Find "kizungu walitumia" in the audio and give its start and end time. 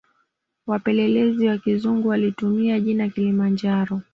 1.57-2.79